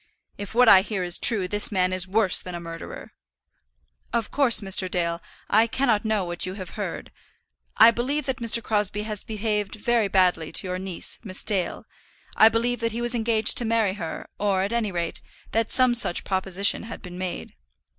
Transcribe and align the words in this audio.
"If 0.35 0.55
what 0.55 0.67
I 0.67 0.81
hear 0.81 1.03
is 1.03 1.19
true, 1.19 1.47
this 1.47 1.71
man 1.71 1.93
is 1.93 2.07
worse 2.07 2.41
than 2.41 2.55
a 2.55 2.59
murderer." 2.59 3.11
"Of 4.11 4.31
course, 4.31 4.59
Mr. 4.59 4.89
Dale, 4.89 5.21
I 5.47 5.67
cannot 5.67 6.05
know 6.05 6.25
what 6.25 6.43
you 6.43 6.55
have 6.55 6.71
heard. 6.71 7.11
I 7.77 7.91
believe 7.91 8.25
that 8.25 8.37
Mr. 8.41 8.63
Crosbie 8.63 9.03
has 9.03 9.21
behaved 9.23 9.75
very 9.75 10.07
badly 10.07 10.51
to 10.53 10.65
your 10.65 10.79
niece, 10.79 11.19
Miss 11.23 11.43
Dale; 11.43 11.85
I 12.35 12.49
believe 12.49 12.79
that 12.79 12.93
he 12.93 13.01
was 13.03 13.13
engaged 13.13 13.59
to 13.59 13.63
marry 13.65 13.93
her, 13.93 14.27
or, 14.39 14.63
at 14.63 14.73
any 14.73 14.91
rate, 14.91 15.21
that 15.51 15.69
some 15.69 15.93
such 15.93 16.23
proposition 16.23 16.81
had 16.81 17.03
been 17.03 17.19
made." 17.19 17.53